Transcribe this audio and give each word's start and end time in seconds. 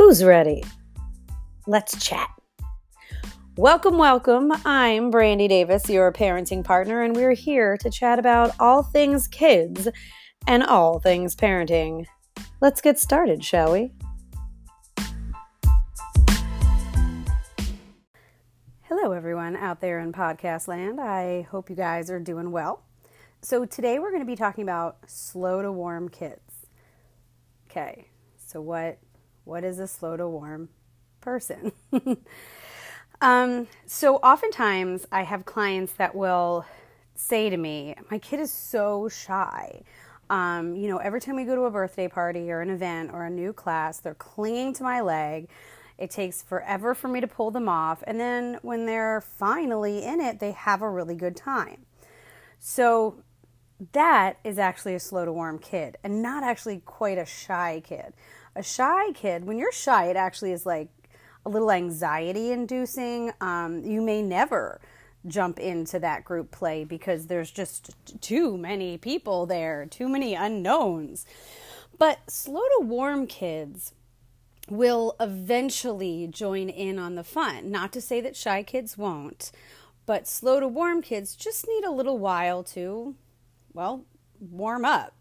Who's 0.00 0.24
ready? 0.24 0.64
Let's 1.66 2.02
chat. 2.02 2.30
Welcome, 3.58 3.98
welcome. 3.98 4.50
I'm 4.64 5.10
Brandy 5.10 5.46
Davis, 5.46 5.90
your 5.90 6.10
parenting 6.10 6.64
partner, 6.64 7.02
and 7.02 7.14
we're 7.14 7.34
here 7.34 7.76
to 7.76 7.90
chat 7.90 8.18
about 8.18 8.52
all 8.58 8.82
things 8.82 9.28
kids 9.28 9.88
and 10.46 10.62
all 10.62 11.00
things 11.00 11.36
parenting. 11.36 12.06
Let's 12.62 12.80
get 12.80 12.98
started, 12.98 13.44
shall 13.44 13.72
we? 13.72 13.92
Hello, 18.84 19.12
everyone 19.12 19.54
out 19.54 19.82
there 19.82 20.00
in 20.00 20.14
podcast 20.14 20.66
land. 20.66 20.98
I 20.98 21.42
hope 21.42 21.68
you 21.68 21.76
guys 21.76 22.10
are 22.10 22.18
doing 22.18 22.52
well. 22.52 22.84
So, 23.42 23.66
today 23.66 23.98
we're 23.98 24.12
going 24.12 24.22
to 24.22 24.26
be 24.26 24.34
talking 24.34 24.62
about 24.62 24.96
slow 25.06 25.60
to 25.60 25.70
warm 25.70 26.08
kids. 26.08 26.40
Okay, 27.70 28.08
so 28.38 28.62
what 28.62 28.98
what 29.44 29.64
is 29.64 29.78
a 29.78 29.86
slow 29.86 30.16
to 30.16 30.28
warm 30.28 30.68
person? 31.20 31.72
um, 33.20 33.66
so 33.86 34.16
oftentimes 34.16 35.06
I 35.10 35.22
have 35.22 35.44
clients 35.44 35.92
that 35.94 36.14
will 36.14 36.64
say 37.14 37.50
to 37.50 37.56
me, 37.56 37.94
My 38.10 38.18
kid 38.18 38.40
is 38.40 38.52
so 38.52 39.08
shy. 39.08 39.82
Um, 40.30 40.76
you 40.76 40.88
know, 40.88 40.98
every 40.98 41.20
time 41.20 41.36
we 41.36 41.44
go 41.44 41.56
to 41.56 41.62
a 41.62 41.70
birthday 41.70 42.06
party 42.06 42.52
or 42.52 42.60
an 42.60 42.70
event 42.70 43.10
or 43.12 43.24
a 43.24 43.30
new 43.30 43.52
class, 43.52 43.98
they're 43.98 44.14
clinging 44.14 44.72
to 44.74 44.84
my 44.84 45.00
leg. 45.00 45.48
It 45.98 46.10
takes 46.10 46.40
forever 46.40 46.94
for 46.94 47.08
me 47.08 47.20
to 47.20 47.26
pull 47.26 47.50
them 47.50 47.68
off. 47.68 48.02
And 48.06 48.18
then 48.18 48.58
when 48.62 48.86
they're 48.86 49.20
finally 49.20 50.04
in 50.04 50.20
it, 50.20 50.38
they 50.38 50.52
have 50.52 50.82
a 50.82 50.88
really 50.88 51.16
good 51.16 51.36
time. 51.36 51.84
So 52.58 53.22
that 53.92 54.38
is 54.44 54.58
actually 54.58 54.94
a 54.94 55.00
slow 55.00 55.24
to 55.24 55.32
warm 55.32 55.58
kid 55.58 55.98
and 56.04 56.22
not 56.22 56.44
actually 56.44 56.80
quite 56.84 57.18
a 57.18 57.26
shy 57.26 57.82
kid. 57.84 58.14
A 58.56 58.62
shy 58.62 59.12
kid, 59.12 59.44
when 59.44 59.58
you're 59.58 59.72
shy, 59.72 60.06
it 60.06 60.16
actually 60.16 60.52
is 60.52 60.66
like 60.66 60.88
a 61.46 61.48
little 61.48 61.70
anxiety 61.70 62.50
inducing. 62.50 63.32
Um, 63.40 63.82
you 63.84 64.00
may 64.00 64.22
never 64.22 64.80
jump 65.26 65.58
into 65.58 65.98
that 65.98 66.24
group 66.24 66.50
play 66.50 66.84
because 66.84 67.26
there's 67.26 67.50
just 67.50 67.94
too 68.20 68.56
many 68.56 68.98
people 68.98 69.46
there, 69.46 69.86
too 69.86 70.08
many 70.08 70.34
unknowns. 70.34 71.26
But 71.98 72.30
slow 72.30 72.62
to 72.78 72.86
warm 72.86 73.26
kids 73.26 73.92
will 74.68 75.16
eventually 75.20 76.26
join 76.26 76.68
in 76.68 76.98
on 76.98 77.14
the 77.14 77.24
fun. 77.24 77.70
Not 77.70 77.92
to 77.92 78.00
say 78.00 78.20
that 78.20 78.36
shy 78.36 78.62
kids 78.62 78.96
won't, 78.96 79.50
but 80.06 80.26
slow 80.26 80.60
to 80.60 80.68
warm 80.68 81.02
kids 81.02 81.36
just 81.36 81.66
need 81.68 81.84
a 81.84 81.90
little 81.90 82.18
while 82.18 82.62
to 82.64 83.14
well, 83.72 84.04
warm 84.40 84.84
up. 84.84 85.14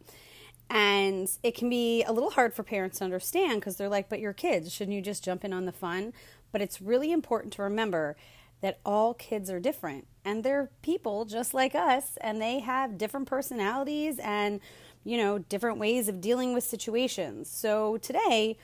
And 0.69 1.29
it 1.41 1.55
can 1.55 1.69
be 1.69 2.03
a 2.03 2.11
little 2.11 2.29
hard 2.29 2.53
for 2.53 2.63
parents 2.63 2.99
to 2.99 3.03
understand 3.03 3.59
because 3.59 3.77
they're 3.77 3.89
like, 3.89 4.07
but 4.07 4.19
you're 4.19 4.33
kids. 4.33 4.71
Shouldn't 4.71 4.95
you 4.95 5.01
just 5.01 5.23
jump 5.23 5.43
in 5.43 5.51
on 5.51 5.65
the 5.65 5.71
fun? 5.71 6.13
But 6.51 6.61
it's 6.61 6.81
really 6.81 7.11
important 7.11 7.53
to 7.53 7.63
remember 7.63 8.15
that 8.61 8.79
all 8.85 9.13
kids 9.13 9.49
are 9.49 9.59
different 9.59 10.05
and 10.25 10.43
they're 10.43 10.69
people 10.81 11.25
just 11.25 11.53
like 11.53 11.73
us 11.73 12.17
and 12.21 12.41
they 12.41 12.59
have 12.59 12.97
different 12.97 13.27
personalities 13.27 14.19
and, 14.19 14.59
you 15.03 15.17
know, 15.17 15.39
different 15.39 15.79
ways 15.79 16.07
of 16.07 16.21
dealing 16.21 16.53
with 16.53 16.63
situations. 16.63 17.49
So 17.49 17.97
today, 17.97 18.57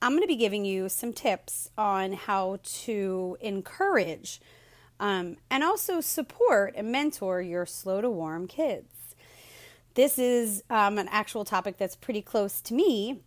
I'm 0.00 0.12
going 0.12 0.22
to 0.22 0.28
be 0.28 0.36
giving 0.36 0.64
you 0.64 0.88
some 0.88 1.12
tips 1.12 1.70
on 1.76 2.12
how 2.12 2.60
to 2.62 3.36
encourage 3.40 4.40
um, 5.00 5.36
and 5.50 5.64
also 5.64 6.00
support 6.00 6.74
and 6.76 6.92
mentor 6.92 7.40
your 7.40 7.66
slow 7.66 8.00
to 8.00 8.10
warm 8.10 8.46
kids 8.46 8.97
this 9.94 10.18
is 10.18 10.62
um, 10.70 10.98
an 10.98 11.08
actual 11.10 11.44
topic 11.44 11.76
that's 11.76 11.96
pretty 11.96 12.22
close 12.22 12.60
to 12.62 12.74
me 12.74 13.20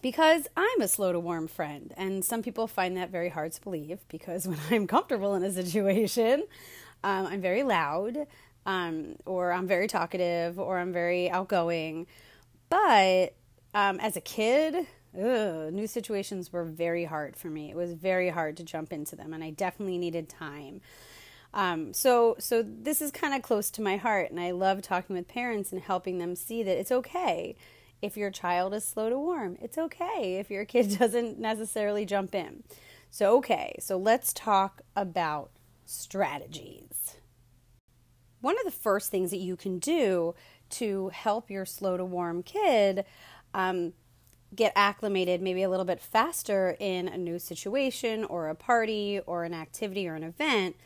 because 0.00 0.48
I'm 0.56 0.80
a 0.80 0.88
slow 0.88 1.12
to 1.12 1.20
warm 1.20 1.46
friend. 1.46 1.94
And 1.96 2.24
some 2.24 2.42
people 2.42 2.66
find 2.66 2.96
that 2.96 3.10
very 3.10 3.28
hard 3.28 3.52
to 3.52 3.60
believe 3.60 4.00
because 4.08 4.46
when 4.48 4.58
I'm 4.70 4.86
comfortable 4.86 5.34
in 5.34 5.42
a 5.42 5.52
situation, 5.52 6.44
um, 7.04 7.26
I'm 7.26 7.40
very 7.40 7.62
loud, 7.62 8.26
um, 8.66 9.16
or 9.26 9.52
I'm 9.52 9.66
very 9.66 9.88
talkative, 9.88 10.58
or 10.58 10.78
I'm 10.78 10.92
very 10.92 11.30
outgoing. 11.30 12.06
But 12.68 13.34
um, 13.74 14.00
as 14.00 14.16
a 14.16 14.20
kid, 14.20 14.86
ugh, 15.16 15.72
new 15.72 15.86
situations 15.86 16.52
were 16.52 16.64
very 16.64 17.04
hard 17.04 17.36
for 17.36 17.48
me. 17.48 17.70
It 17.70 17.76
was 17.76 17.92
very 17.92 18.28
hard 18.28 18.56
to 18.58 18.64
jump 18.64 18.92
into 18.92 19.16
them, 19.16 19.32
and 19.32 19.42
I 19.42 19.50
definitely 19.50 19.98
needed 19.98 20.28
time. 20.28 20.80
Um, 21.54 21.92
so, 21.92 22.36
so 22.38 22.62
this 22.62 23.02
is 23.02 23.10
kind 23.10 23.34
of 23.34 23.42
close 23.42 23.70
to 23.72 23.82
my 23.82 23.96
heart, 23.96 24.30
and 24.30 24.40
I 24.40 24.52
love 24.52 24.80
talking 24.82 25.16
with 25.16 25.28
parents 25.28 25.72
and 25.72 25.82
helping 25.82 26.18
them 26.18 26.34
see 26.34 26.62
that 26.62 26.78
it's 26.78 26.92
okay 26.92 27.56
if 28.00 28.16
your 28.16 28.30
child 28.30 28.74
is 28.74 28.84
slow 28.84 29.10
to 29.10 29.18
warm. 29.18 29.58
It's 29.60 29.78
okay 29.78 30.36
if 30.38 30.50
your 30.50 30.64
kid 30.64 30.96
doesn't 30.98 31.38
necessarily 31.38 32.06
jump 32.06 32.34
in. 32.34 32.64
So, 33.10 33.36
okay, 33.38 33.76
so 33.78 33.98
let's 33.98 34.32
talk 34.32 34.80
about 34.96 35.50
strategies. 35.84 37.16
One 38.40 38.56
of 38.58 38.64
the 38.64 38.70
first 38.70 39.10
things 39.10 39.30
that 39.30 39.36
you 39.36 39.54
can 39.54 39.78
do 39.78 40.34
to 40.70 41.10
help 41.10 41.50
your 41.50 41.66
slow 41.66 41.98
to 41.98 42.04
warm 42.04 42.42
kid 42.42 43.04
um, 43.52 43.92
get 44.54 44.72
acclimated 44.74 45.42
maybe 45.42 45.62
a 45.62 45.68
little 45.68 45.84
bit 45.84 46.00
faster 46.00 46.76
in 46.80 47.08
a 47.08 47.16
new 47.16 47.38
situation 47.38 48.24
or 48.24 48.48
a 48.48 48.54
party 48.54 49.20
or 49.26 49.44
an 49.44 49.54
activity 49.54 50.08
or 50.08 50.14
an 50.14 50.22
event 50.22 50.76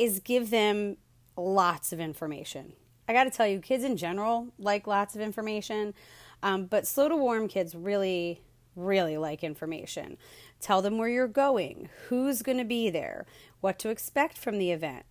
is 0.00 0.18
give 0.18 0.48
them 0.48 0.96
lots 1.36 1.92
of 1.92 2.00
information. 2.00 2.72
I 3.06 3.12
got 3.12 3.24
to 3.24 3.30
tell 3.30 3.46
you, 3.46 3.60
kids 3.60 3.84
in 3.84 3.98
general 3.98 4.48
like 4.58 4.86
lots 4.86 5.14
of 5.14 5.20
information, 5.20 5.92
um, 6.42 6.64
but 6.64 6.86
slow 6.86 7.08
to 7.08 7.16
warm 7.16 7.48
kids 7.48 7.74
really, 7.74 8.40
really 8.74 9.18
like 9.18 9.44
information. 9.44 10.16
Tell 10.58 10.80
them 10.80 10.96
where 10.96 11.08
you're 11.10 11.28
going, 11.28 11.90
who's 12.08 12.40
going 12.40 12.56
to 12.56 12.64
be 12.64 12.88
there, 12.88 13.26
what 13.60 13.78
to 13.80 13.90
expect 13.90 14.38
from 14.38 14.56
the 14.58 14.70
event, 14.70 15.04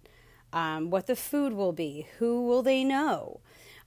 um, 0.51 0.89
what 0.89 1.05
the 1.05 1.15
food 1.15 1.53
will 1.53 1.73
be, 1.73 2.07
who 2.17 2.47
will 2.47 2.63
they 2.63 2.83
know. 2.83 3.41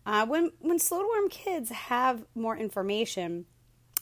Uh, 0.06 0.24
when 0.24 0.52
when 0.60 0.78
slow 0.78 1.00
to 1.00 1.06
warm 1.06 1.28
kids 1.28 1.70
have 1.70 2.24
more 2.36 2.56
information, 2.56 3.46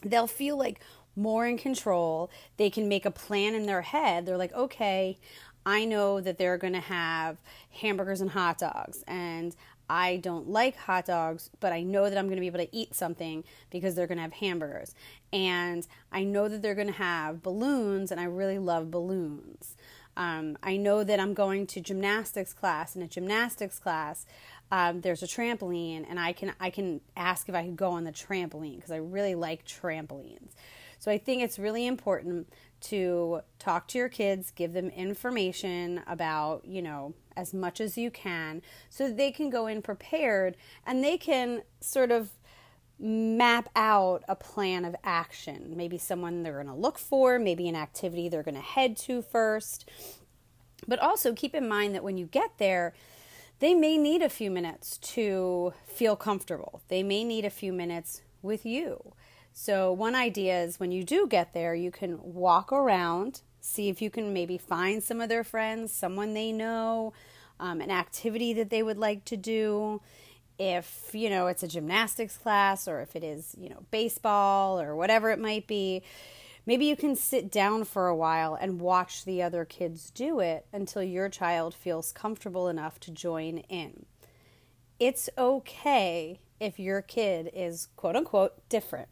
they'll 0.03 0.27
feel 0.27 0.59
like 0.59 0.81
more 1.17 1.47
in 1.47 1.59
control. 1.59 2.31
They 2.57 2.71
can 2.71 2.89
make 2.89 3.05
a 3.05 3.11
plan 3.11 3.55
in 3.55 3.67
their 3.67 3.83
head. 3.83 4.27
They're 4.27 4.37
like, 4.37 4.53
okay, 4.53 5.19
I 5.65 5.85
know 5.85 6.21
that 6.21 6.39
they're 6.39 6.59
going 6.59 6.73
to 6.73 6.81
have 6.81 7.39
hamburgers 7.71 8.21
and 8.21 8.31
hot 8.31 8.59
dogs, 8.59 9.05
and 9.07 9.55
I 9.91 10.19
don't 10.19 10.49
like 10.49 10.77
hot 10.77 11.07
dogs, 11.07 11.51
but 11.59 11.73
I 11.73 11.83
know 11.83 12.09
that 12.09 12.17
I'm 12.17 12.27
going 12.27 12.37
to 12.37 12.41
be 12.41 12.47
able 12.47 12.61
to 12.61 12.75
eat 12.75 12.95
something 12.95 13.45
because 13.71 13.95
they're 13.95 14.07
going 14.07 14.19
to 14.19 14.23
have 14.23 14.35
hamburgers. 14.35 14.95
And 15.33 15.87
I 16.13 16.23
know 16.23 16.49
that 16.49 16.63
they're 16.63 16.77
going 16.77 16.87
to 16.87 16.93
have 16.93 17.43
balloons, 17.43 18.13
and 18.13 18.21
I 18.21 18.25
really 18.25 18.59
love 18.59 18.91
balloons. 18.91 19.77
Um, 20.17 20.57
I 20.63 20.77
know 20.77 21.03
that 21.03 21.19
I'm 21.19 21.35
going 21.35 21.67
to 21.69 21.81
gymnastics 21.81 22.53
class, 22.53 22.95
and 22.95 23.03
at 23.03 23.11
gymnastics 23.11 23.79
class, 23.79 24.27
um, 24.71 25.01
there's 25.01 25.23
a 25.23 25.27
trampoline, 25.27 26.05
and 26.09 26.21
I 26.21 26.33
can 26.33 26.53
I 26.61 26.71
can 26.71 27.01
ask 27.17 27.49
if 27.49 27.55
I 27.55 27.65
could 27.65 27.77
go 27.77 27.91
on 27.91 28.05
the 28.05 28.13
trampoline 28.13 28.77
because 28.77 28.93
I 28.93 28.97
really 28.97 29.35
like 29.35 29.67
trampolines. 29.67 30.53
So 31.01 31.11
I 31.11 31.19
think 31.19 31.43
it's 31.43 31.59
really 31.59 31.87
important 31.87 32.53
to 32.83 33.41
talk 33.59 33.89
to 33.89 33.99
your 33.99 34.09
kids, 34.09 34.51
give 34.51 34.73
them 34.73 34.89
information 34.91 36.03
about, 36.07 36.65
you 36.65 36.83
know, 36.83 37.15
as 37.37 37.55
much 37.55 37.81
as 37.81 37.97
you 37.97 38.11
can 38.11 38.63
so 38.89 39.11
they 39.11 39.31
can 39.31 39.51
go 39.51 39.67
in 39.67 39.83
prepared 39.83 40.57
and 40.87 41.03
they 41.03 41.17
can 41.17 41.63
sort 41.81 42.11
of 42.11 42.31
map 42.99 43.69
out 43.75 44.23
a 44.29 44.37
plan 44.37 44.85
of 44.85 44.95
action. 45.03 45.75
Maybe 45.77 45.97
someone 45.97 46.43
they're 46.43 46.63
going 46.63 46.67
to 46.67 46.75
look 46.75 46.99
for, 46.99 47.39
maybe 47.39 47.69
an 47.69 47.77
activity 47.77 48.29
they're 48.29 48.43
going 48.43 48.55
to 48.55 48.61
head 48.61 48.97
to 48.99 49.23
first. 49.23 49.89
But 50.87 50.99
also 50.99 51.33
keep 51.33 51.55
in 51.55 51.69
mind 51.69 51.95
that 51.95 52.05
when 52.05 52.19
you 52.19 52.27
get 52.27 52.59
there, 52.59 52.93
they 53.59 53.75
may 53.75 53.99
need 53.99 54.23
a 54.23 54.29
few 54.29 54.51
minutes 54.51 54.99
to 54.99 55.73
feel 55.87 56.17
comfortable. 56.17 56.83
They 56.89 57.03
may 57.03 57.25
need 57.25 57.45
a 57.45 57.51
few 57.51 57.73
minutes 57.73 58.23
with 58.43 58.65
you. 58.65 59.13
So, 59.53 59.93
one 59.93 60.15
idea 60.15 60.63
is 60.63 60.79
when 60.79 60.93
you 60.93 61.05
do 61.05 61.27
get 61.27 61.53
there, 61.53 61.75
you 61.75 61.91
can 61.91 62.19
walk 62.23 62.73
around, 62.73 63.43
see 63.61 63.89
if 63.89 64.01
you 64.01 64.11
can 64.11 64.33
maybe 64.33 64.57
find 64.59 65.03
some 65.03 65.21
of 65.21 65.29
their 65.29 65.45
friends, 65.45 65.93
someone 65.93 66.35
they 66.35 66.53
know, 66.53 67.13
um, 67.59 67.81
an 67.81 67.91
activity 67.91 68.53
that 68.55 68.71
they 68.71 68.83
would 68.83 68.99
like 68.99 69.25
to 69.27 69.37
do. 69.37 70.01
If, 70.59 71.11
you 71.13 71.31
know, 71.31 71.47
it's 71.47 71.63
a 71.63 71.69
gymnastics 71.69 72.37
class 72.37 72.87
or 72.87 73.01
if 73.01 73.17
it 73.17 73.25
is, 73.25 73.55
you 73.59 73.71
know, 73.71 73.85
baseball 73.91 74.81
or 74.81 74.95
whatever 74.95 75.31
it 75.31 75.39
might 75.39 75.67
be, 75.67 76.03
maybe 76.67 76.85
you 76.85 76.97
can 76.97 77.17
sit 77.17 77.51
down 77.51 77.85
for 77.85 78.09
a 78.09 78.17
while 78.17 78.55
and 78.55 78.81
watch 78.81 79.25
the 79.25 79.43
other 79.43 79.65
kids 79.65 80.11
do 80.11 80.39
it 80.39 80.67
until 80.73 81.03
your 81.03 81.29
child 81.29 81.75
feels 81.75 82.13
comfortable 82.13 82.69
enough 82.69 83.01
to 83.01 83.11
join 83.11 83.59
in. 83.69 84.05
It's 84.99 85.31
okay 85.39 86.41
if 86.61 86.79
your 86.79 87.01
kid 87.01 87.51
is 87.55 87.89
quote 87.97 88.17
unquote 88.17 88.69
different 88.69 89.09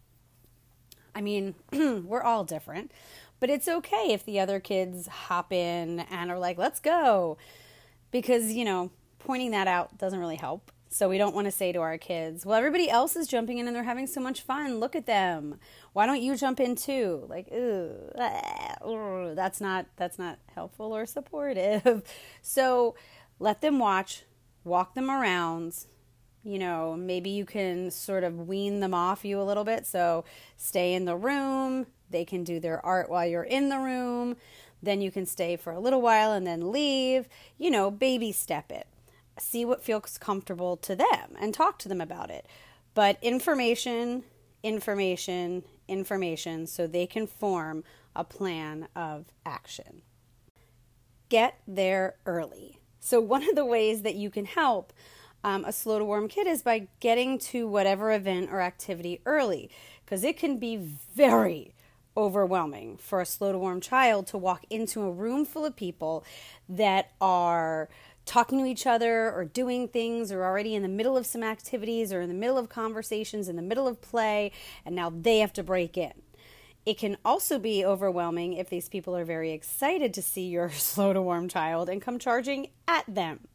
I 1.19 1.21
mean, 1.21 1.57
we're 2.07 2.23
all 2.23 2.45
different, 2.45 2.93
but 3.41 3.51
it's 3.51 3.67
okay 3.67 4.13
if 4.13 4.25
the 4.25 4.39
other 4.39 4.61
kids 4.61 5.09
hop 5.09 5.53
in 5.53 5.99
and 5.99 6.31
are 6.31 6.39
like, 6.39 6.57
let's 6.59 6.79
go. 6.79 7.37
Because, 8.13 8.53
you 8.53 8.65
know, 8.65 8.93
pointing 9.19 9.51
that 9.51 9.67
out 9.67 9.99
doesn't 9.99 10.21
really 10.21 10.37
help. 10.37 10.71
So 10.91 11.09
we 11.09 11.19
don't 11.19 11.35
want 11.35 11.47
to 11.47 11.51
say 11.51 11.73
to 11.73 11.81
our 11.81 11.99
kids, 11.99 12.47
well, 12.47 12.57
everybody 12.57 12.89
else 12.89 13.17
is 13.17 13.27
jumping 13.27 13.59
in 13.59 13.67
and 13.67 13.75
they're 13.75 13.83
having 13.83 14.07
so 14.07 14.21
much 14.21 14.43
fun. 14.43 14.79
Look 14.79 14.95
at 14.95 15.07
them. 15.07 15.59
Why 15.93 16.07
don't 16.07 16.23
you 16.23 16.37
jump 16.37 16.61
in 16.61 16.77
too? 16.77 17.27
Like, 17.29 17.49
ooh, 17.53 19.33
that's 19.35 19.61
not 19.61 19.87
that's 19.97 20.19
not 20.21 20.39
helpful 20.55 20.97
or 20.97 21.05
supportive. 21.05 22.03
So 22.43 22.95
let 23.39 23.61
them 23.61 23.79
watch, 23.79 24.23
walk 24.65 24.95
them 24.95 25.11
around. 25.11 25.85
You 26.49 26.59
know, 26.59 26.97
maybe 26.97 27.31
you 27.31 27.45
can 27.45 27.91
sort 27.91 28.25
of 28.25 28.49
wean 28.49 28.81
them 28.81 28.95
off 28.95 29.25
you 29.25 29.41
a 29.41 29.45
little 29.45 29.65
bit. 29.65 29.87
So 29.87 30.25
stay 30.57 30.95
in 30.95 31.05
the 31.05 31.17
room. 31.17 31.87
They 32.11 32.25
can 32.25 32.43
do 32.43 32.59
their 32.59 32.85
art 32.85 33.11
while 33.11 33.27
you're 33.27 33.43
in 33.43 33.69
the 33.69 33.79
room. 33.79 34.37
Then 34.83 35.03
you 35.03 35.11
can 35.11 35.27
stay 35.27 35.57
for 35.57 35.73
a 35.73 35.81
little 35.81 36.01
while 36.01 36.33
and 36.33 36.47
then 36.47 36.73
leave. 36.73 37.29
You 37.59 37.71
know, 37.71 37.91
baby 37.91 38.33
step 38.33 38.73
it 38.73 38.87
see 39.41 39.65
what 39.65 39.83
feels 39.83 40.19
comfortable 40.19 40.77
to 40.77 40.97
them 40.97 41.35
and 41.39 41.55
talk 41.55 41.79
to 41.79 41.89
them 41.89 42.01
about 42.01 42.31
it. 42.31 42.47
But 42.95 43.19
information, 43.23 44.25
information, 44.63 45.65
information 45.87 46.67
so 46.67 46.87
they 46.87 47.07
can 47.07 47.27
form 47.27 47.85
a 48.15 48.25
plan 48.25 48.89
of 48.97 49.27
action. 49.47 50.03
Get 51.29 51.59
there 51.67 52.17
early. 52.27 52.81
So, 53.01 53.21
one 53.21 53.49
of 53.49 53.55
the 53.55 53.65
ways 53.65 54.03
that 54.03 54.17
you 54.17 54.31
can 54.31 54.45
help 54.45 54.93
um, 55.49 55.65
a 55.65 55.73
slow 55.73 55.99
to 55.99 56.05
warm 56.05 56.29
kid 56.29 56.47
is 56.47 56.63
by 56.63 56.89
getting 57.01 57.39
to 57.39 57.67
whatever 57.67 58.13
event 58.13 58.51
or 58.53 58.61
activity 58.61 59.23
early, 59.25 59.71
because 60.05 60.23
it 60.23 60.37
can 60.37 60.59
be 60.59 60.77
very 60.77 61.73
overwhelming 62.19 62.99
for 62.99 63.23
a 63.23 63.27
slow 63.27 63.53
to 63.53 63.59
warm 63.59 63.81
child 63.81 64.27
to 64.27 64.37
walk 64.37 64.67
into 64.69 65.03
a 65.03 65.11
room 65.11 65.47
full 65.47 65.65
of 65.65 65.75
people 65.75 66.23
that 66.69 67.13
are 67.19 67.89
talking 68.27 68.59
to 68.59 68.67
each 68.67 68.87
other 68.87 69.33
or 69.33 69.47
doing 69.47 69.89
things 69.89 70.31
or 70.31 70.45
already 70.45 70.75
in 70.75 70.83
the 70.83 70.89
middle 70.89 71.17
of 71.17 71.25
some 71.25 71.43
activities 71.43 72.13
or 72.13 72.21
in 72.21 72.29
the 72.29 72.35
middle 72.35 72.59
of 72.59 72.69
conversations, 72.69 73.49
in 73.49 73.57
the 73.57 73.63
middle 73.63 73.89
of 73.89 74.03
play, 74.03 74.53
and 74.85 74.95
now 74.95 75.09
they 75.09 75.39
have 75.39 75.53
to 75.55 75.63
break 75.63 75.97
in. 75.97 76.13
It 76.85 76.99
can 76.99 77.17
also 77.25 77.59
be 77.59 77.83
overwhelming 77.87 78.53
if 78.53 78.69
these 78.69 78.91
people 78.91 79.17
are 79.17 79.25
very 79.25 79.53
excited 79.53 80.13
to 80.13 80.21
see 80.21 80.47
your 80.47 80.69
slow 80.73 81.15
to 81.15 81.23
warm 81.23 81.49
child 81.49 81.89
and 81.89 82.03
come 82.03 82.19
charging 82.19 82.69
at 82.87 83.05
them. 83.09 83.49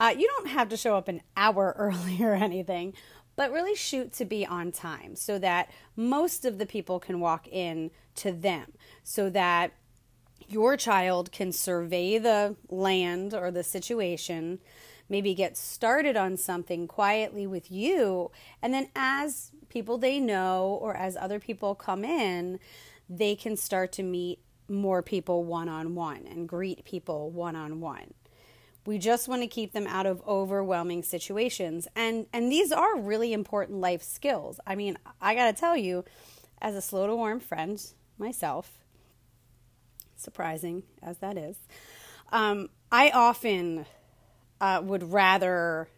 Uh, 0.00 0.14
you 0.16 0.26
don't 0.28 0.48
have 0.48 0.68
to 0.68 0.76
show 0.76 0.96
up 0.96 1.08
an 1.08 1.20
hour 1.36 1.74
early 1.78 2.22
or 2.22 2.34
anything, 2.34 2.94
but 3.36 3.52
really 3.52 3.74
shoot 3.74 4.12
to 4.12 4.24
be 4.24 4.44
on 4.44 4.72
time 4.72 5.14
so 5.14 5.38
that 5.38 5.70
most 5.96 6.44
of 6.44 6.58
the 6.58 6.66
people 6.66 6.98
can 6.98 7.20
walk 7.20 7.46
in 7.48 7.90
to 8.16 8.32
them 8.32 8.72
so 9.04 9.30
that 9.30 9.72
your 10.48 10.76
child 10.76 11.30
can 11.30 11.52
survey 11.52 12.18
the 12.18 12.56
land 12.68 13.34
or 13.34 13.50
the 13.50 13.62
situation, 13.62 14.58
maybe 15.08 15.34
get 15.34 15.56
started 15.56 16.16
on 16.16 16.36
something 16.36 16.88
quietly 16.88 17.46
with 17.46 17.70
you, 17.70 18.30
and 18.62 18.72
then 18.72 18.88
as 18.96 19.50
people 19.68 19.98
they 19.98 20.18
know 20.18 20.78
or 20.80 20.96
as 20.96 21.16
other 21.16 21.38
people 21.38 21.74
come 21.74 22.04
in, 22.04 22.58
they 23.08 23.34
can 23.34 23.56
start 23.56 23.92
to 23.92 24.02
meet 24.02 24.40
more 24.68 25.02
people 25.02 25.44
one 25.44 25.68
on 25.68 25.94
one 25.94 26.26
and 26.26 26.48
greet 26.48 26.84
people 26.84 27.30
one 27.30 27.56
on 27.56 27.80
one. 27.80 28.12
We 28.86 28.98
just 28.98 29.28
want 29.28 29.42
to 29.42 29.48
keep 29.48 29.72
them 29.72 29.86
out 29.86 30.06
of 30.06 30.22
overwhelming 30.26 31.02
situations. 31.02 31.88
And 31.94 32.26
and 32.32 32.50
these 32.50 32.72
are 32.72 32.98
really 32.98 33.32
important 33.32 33.80
life 33.80 34.02
skills. 34.02 34.60
I 34.66 34.76
mean, 34.76 34.96
I 35.20 35.34
got 35.34 35.54
to 35.54 35.60
tell 35.60 35.76
you 35.76 36.04
as 36.60 36.74
a 36.74 36.80
slow 36.80 37.06
to 37.06 37.14
warm 37.14 37.40
friend 37.40 37.80
myself, 38.18 38.70
surprising 40.16 40.82
as 41.02 41.18
that 41.18 41.36
is. 41.36 41.56
Um, 42.32 42.68
I 42.90 43.10
often 43.10 43.86
uh, 44.60 44.80
would 44.84 45.12
rather, 45.12 45.88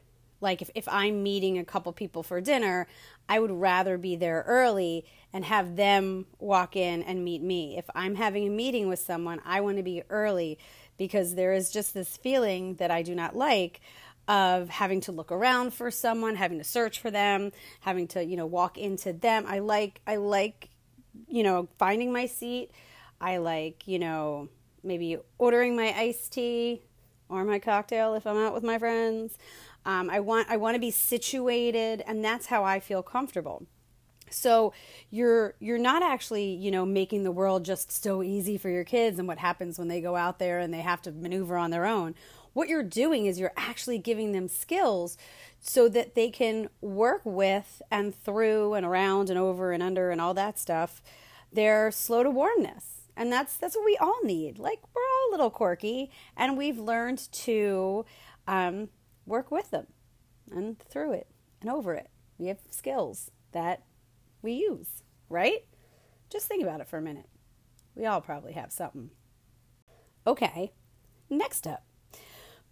like, 0.41 0.63
if, 0.63 0.71
if 0.75 0.87
I'm 0.89 1.23
meeting 1.23 1.59
a 1.59 1.65
couple 1.65 1.93
people 1.93 2.23
for 2.23 2.41
dinner, 2.41 2.87
I 3.29 3.39
would 3.39 3.51
rather 3.51 3.97
be 3.99 4.17
there 4.17 4.45
early 4.47 5.05
and 5.33 5.45
have 5.45 5.77
them 5.77 6.27
walk 6.39 6.77
in 6.77 7.03
and 7.03 7.25
meet 7.25 7.43
me. 7.43 7.79
If 7.79 7.89
I'm 7.95 8.17
having 8.17 8.47
a 8.47 8.51
meeting 8.51 8.89
with 8.89 8.99
someone, 8.99 9.41
I 9.45 9.61
want 9.61 9.79
to 9.79 9.83
be 9.83 10.03
early 10.11 10.59
because 11.01 11.35
there 11.35 11.55
is 11.55 11.71
just 11.71 11.95
this 11.95 12.17
feeling 12.19 12.75
that 12.75 12.91
I 12.91 13.01
do 13.03 13.15
not 13.15 13.35
like 13.35 13.81
of 14.29 14.69
having 14.69 15.01
to 15.01 15.13
look 15.13 15.33
around 15.33 15.73
for 15.73 15.91
someone, 15.91 16.37
having 16.37 16.59
to 16.59 16.65
search 16.65 17.01
for 17.01 17.11
them, 17.11 17.53
having 17.81 18.07
to, 18.09 18.23
you 18.23 18.37
know, 18.37 18.47
walk 18.47 18.77
into 18.77 19.13
them. 19.13 19.47
I 19.49 19.61
like 19.61 20.03
I 20.07 20.17
like 20.17 20.69
you 21.27 21.43
know, 21.43 21.69
finding 21.79 22.13
my 22.13 22.27
seat 22.27 22.71
I 23.21 23.37
like, 23.37 23.87
you 23.87 23.99
know, 23.99 24.49
maybe 24.83 25.19
ordering 25.39 25.77
my 25.77 25.93
iced 25.97 26.33
tea 26.33 26.83
or 27.29 27.45
my 27.45 27.59
cocktail 27.59 28.15
if 28.15 28.27
I'm 28.27 28.39
out 28.39 28.55
with 28.55 28.65
my 28.65 28.79
friends. 28.79 29.37
Um, 29.85 30.11
I 30.11 30.21
want 30.21 30.49
I 30.51 30.57
want 30.57 30.75
to 30.75 30.81
be 30.81 30.91
situated, 30.91 32.03
and 32.07 32.25
that's 32.25 32.47
how 32.47 32.65
I 32.65 32.81
feel 32.81 33.03
comfortable. 33.03 33.67
So 34.31 34.73
you're 35.11 35.55
you're 35.61 35.79
not 35.79 36.03
actually 36.03 36.55
you 36.55 36.71
know 36.71 36.87
making 36.87 37.25
the 37.25 37.31
world 37.31 37.65
just 37.65 37.91
so 37.91 38.23
easy 38.23 38.57
for 38.57 38.69
your 38.69 38.85
kids 38.85 39.19
and 39.19 39.29
what 39.29 39.39
happens 39.39 39.79
when 39.79 39.89
they 39.89 40.01
go 40.01 40.17
out 40.17 40.39
there 40.39 40.59
and 40.59 40.73
they 40.73 40.81
have 40.81 41.03
to 41.03 41.13
maneuver 41.13 41.57
on 41.57 41.71
their 41.71 41.87
own. 41.87 42.15
What 42.53 42.69
you're 42.69 42.83
doing 42.83 43.27
is 43.27 43.39
you're 43.39 43.53
actually 43.57 43.99
giving 43.99 44.33
them 44.33 44.49
skills 44.49 45.17
so 45.61 45.89
that 45.89 46.15
they 46.15 46.31
can 46.31 46.69
work 46.81 47.23
with 47.25 47.81
and 47.91 48.15
through 48.15 48.75
and 48.75 48.85
around 48.85 49.31
and 49.31 49.39
over 49.39 49.73
and 49.73 49.83
under 49.83 50.11
and 50.11 50.21
all 50.21 50.35
that 50.35 50.59
stuff 50.59 51.03
their 51.53 51.91
slow 51.91 52.23
to 52.23 52.31
warmness 52.31 53.01
and 53.21 53.31
that's 53.31 53.57
that's 53.59 53.77
what 53.77 53.85
we 53.85 53.99
all 53.99 54.19
need. 54.25 54.59
Like 54.59 54.81
we're 54.95 55.03
all 55.03 55.31
a 55.31 55.33
little 55.33 55.51
quirky, 55.51 56.11
and 56.37 56.57
we've 56.57 56.79
learned 56.79 57.31
to 57.33 58.07
um, 58.49 58.89
work 59.27 59.51
with 59.51 59.71
them 59.71 59.89
and 60.51 60.79
through 60.79 61.13
it 61.13 61.27
and 61.61 61.71
over 61.71 61.95
it. 61.95 62.09
We 62.39 62.47
have 62.47 62.61
skills 62.71 63.31
that 63.53 63.83
we 64.43 64.53
use, 64.53 65.03
right? 65.29 65.65
Just 66.31 66.47
think 66.47 66.63
about 66.63 66.81
it 66.81 66.89
for 66.89 66.99
a 66.99 67.03
minute. 67.03 67.29
We 67.95 68.07
all 68.07 68.21
probably 68.21 68.53
have 68.53 68.73
something. 68.73 69.11
Okay, 70.27 70.73
next 71.29 71.67
up, 71.67 71.85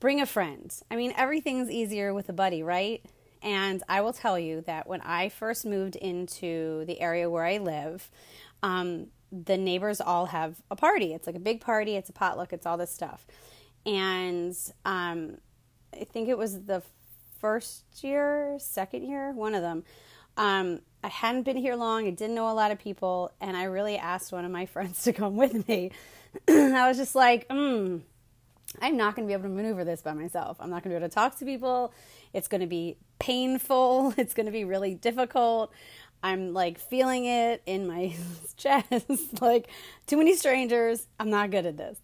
bring 0.01 0.21
a 0.21 0.27
friend. 0.27 0.73
I 0.91 0.97
mean, 0.97 1.13
everything's 1.17 1.71
easier 1.71 2.15
with 2.15 2.29
a 2.29 2.33
buddy, 2.33 2.63
right? 2.63 3.05
And 3.43 3.83
I 3.89 4.01
will 4.01 4.13
tell 4.13 4.39
you 4.39 4.63
that 4.63 4.87
when 4.87 5.01
I 5.01 5.29
first 5.29 5.65
moved 5.65 5.97
into 5.97 6.85
the 6.87 7.01
area 7.01 7.31
where 7.31 7.45
I 7.45 7.59
live, 7.59 8.11
um, 8.63 9.09
the 9.31 9.57
neighbors 9.57 10.01
all 10.01 10.27
have 10.27 10.63
a 10.71 10.77
party. 10.77 11.13
It's 11.13 11.27
like 11.27 11.37
a 11.37 11.41
big 11.41 11.61
party, 11.61 11.97
it's 11.97 12.11
a 12.11 12.13
potluck, 12.13 12.53
it's 12.53 12.67
all 12.67 12.77
this 12.77 12.93
stuff. 12.93 13.27
And 13.87 14.57
um, 14.85 15.39
I 15.95 16.05
think 16.05 16.29
it 16.29 16.39
was 16.39 16.65
the 16.65 16.83
first 17.39 17.85
year, 18.03 18.57
second 18.59 19.05
year, 19.05 19.33
one 19.33 19.55
of 19.55 19.63
them. 19.63 19.85
Um, 20.39 20.81
I 21.05 21.09
hadn't 21.09 21.43
been 21.43 21.57
here 21.57 21.77
long, 21.77 22.07
I 22.07 22.11
didn't 22.11 22.35
know 22.35 22.51
a 22.51 22.55
lot 22.55 22.71
of 22.71 22.79
people, 22.79 23.33
and 23.41 23.57
I 23.57 23.65
really 23.65 23.99
asked 23.99 24.33
one 24.33 24.45
of 24.45 24.51
my 24.51 24.67
friends 24.75 25.03
to 25.05 25.13
come 25.13 25.37
with 25.37 25.69
me. 25.69 25.91
I 26.49 26.89
was 26.89 26.97
just 26.97 27.15
like, 27.15 27.47
hmm, 27.51 27.99
I'm 28.81 28.97
not 28.97 29.17
going 29.17 29.27
to 29.27 29.31
be 29.31 29.33
able 29.33 29.45
to 29.45 29.49
maneuver 29.49 29.85
this 29.85 30.03
by 30.03 30.13
myself. 30.13 30.57
I'm 30.61 30.71
not 30.71 30.83
going 30.83 30.95
to 30.95 31.01
be 31.01 31.05
able 31.05 31.09
to 31.09 31.15
talk 31.15 31.39
to 31.39 31.45
people. 31.45 31.93
It's 32.33 32.49
going 32.49 32.61
to 32.61 32.67
be 32.67 32.97
painful. 33.19 34.15
It's 34.19 34.35
going 34.35 34.47
to 34.47 34.53
be 34.53 34.65
really 34.65 34.95
difficult. 34.95 35.73
I'm 36.23 36.53
like 36.53 36.79
feeling 36.79 37.25
it 37.25 37.63
in 37.67 37.87
my 37.87 38.15
chest, 38.57 39.41
like 39.41 39.69
too 40.07 40.17
many 40.17 40.37
strangers. 40.37 41.07
I'm 41.19 41.31
not 41.31 41.51
good 41.51 41.67
at 41.67 41.77
this. 41.77 41.99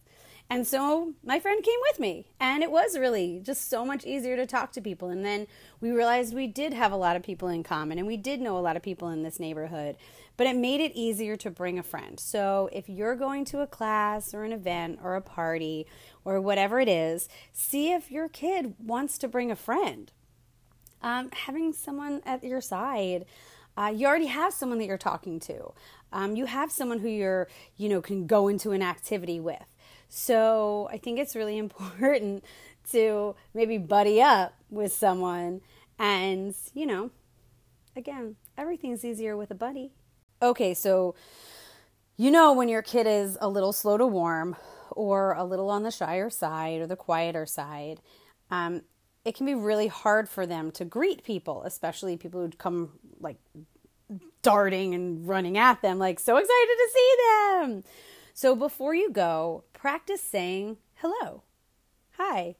And 0.51 0.67
so 0.67 1.15
my 1.25 1.41
friend 1.41 1.65
came 1.65 1.79
with 1.89 1.99
me, 1.99 2.27
and 2.39 2.63
it 2.63 2.71
was 2.71 2.99
really 2.99 3.41
just 3.43 3.69
so 3.69 3.85
much 3.85 4.05
easier 4.05 4.37
to 4.37 4.47
talk 4.47 4.73
to 4.73 4.81
people. 4.81 5.09
And 5.09 5.25
then 5.25 5.47
we 5.81 5.91
realized 5.91 6.35
we 6.35 6.47
did 6.47 6.75
have 6.75 6.93
a 6.93 6.97
lot 6.97 7.17
of 7.17 7.23
people 7.23 7.49
in 7.49 7.63
common, 7.63 7.99
and 7.99 8.07
we 8.07 8.17
did 8.17 8.41
know 8.41 8.59
a 8.59 8.61
lot 8.61 8.77
of 8.77 8.83
people 8.83 9.09
in 9.09 9.23
this 9.23 9.41
neighborhood, 9.41 9.97
but 10.37 10.47
it 10.47 10.57
made 10.57 10.81
it 10.81 10.93
easier 10.95 11.37
to 11.37 11.51
bring 11.51 11.79
a 11.79 11.83
friend. 11.83 12.21
So 12.21 12.69
if 12.73 12.89
you're 12.89 13.17
going 13.17 13.47
to 13.47 13.61
a 13.61 13.67
class 13.67 14.35
or 14.35 14.45
an 14.45 14.53
event 14.53 15.01
or 15.03 15.17
a 15.17 15.23
party 15.23 15.87
or 16.25 16.41
whatever 16.41 16.79
it 16.79 16.89
is, 16.89 17.29
see 17.53 17.93
if 17.93 18.11
your 18.11 18.29
kid 18.29 18.75
wants 18.79 19.17
to 19.19 19.29
bring 19.29 19.51
a 19.51 19.57
friend. 19.57 20.13
Um, 21.01 21.31
having 21.33 21.73
someone 21.73 22.23
at 22.25 22.45
your 22.45 22.61
side 22.61 23.27
uh, 23.77 23.93
you 23.95 24.07
already 24.07 24.27
have 24.27 24.53
someone 24.53 24.79
that 24.79 24.87
you're 24.87 24.99
talking 24.99 25.41
to. 25.41 25.73
Um, 26.13 26.37
you 26.37 26.47
have 26.47 26.71
someone 26.71 27.01
who 27.01 27.09
you're, 27.09 27.49
you 27.77 27.89
know, 27.89 28.01
can 28.01 28.27
go 28.27 28.49
into 28.49 28.71
an 28.71 28.83
activity 28.83 29.41
with. 29.41 29.74
So 30.15 30.89
I 30.93 30.99
think 30.99 31.19
it's 31.19 31.35
really 31.35 31.59
important 31.67 32.45
to 32.93 33.35
maybe 33.53 33.79
buddy 33.79 34.23
up 34.23 34.55
with 34.71 34.93
someone 34.93 35.61
and, 35.99 36.55
you 36.73 36.87
know, 36.87 37.11
again, 37.97 38.37
everything's 38.57 39.05
easier 39.05 39.37
with 39.37 39.51
a 39.51 39.55
buddy. 39.57 39.93
Okay, 40.41 40.73
so 40.73 41.15
you 42.17 42.31
know 42.31 42.53
when 42.53 42.69
your 42.69 42.83
kid 42.83 43.07
is 43.09 43.37
a 43.41 43.49
little 43.49 43.73
slow 43.73 43.97
to 43.97 44.07
warm 44.07 44.57
or 44.91 45.33
a 45.33 45.45
little 45.45 45.69
on 45.69 45.83
the 45.83 45.91
shyer 45.91 46.31
side 46.31 46.81
or 46.81 46.87
the 46.87 46.97
quieter 46.97 47.45
side, 47.45 48.01
um, 48.51 48.83
it 49.25 49.35
can 49.35 49.47
be 49.47 49.55
really 49.55 49.89
hard 49.89 50.29
for 50.29 50.47
them 50.47 50.71
to 50.73 50.85
greet 50.85 51.25
people, 51.25 51.63
especially 51.65 52.17
people 52.17 52.41
who 52.41 52.51
come 52.51 52.99
like 53.21 53.39
darting 54.43 54.95
and 54.95 55.27
running 55.27 55.59
at 55.59 55.83
them, 55.83 55.99
like 55.99 56.21
so 56.21 56.37
excited 56.37 56.77
to 56.77 56.89
see 56.93 57.17
them. 57.19 57.85
So 58.37 58.57
before 58.57 58.97
you 58.97 59.13
go, 59.13 59.63
practice 59.73 60.21
saying 60.21 60.79
hello, 60.97 61.45
hi. 62.17 62.57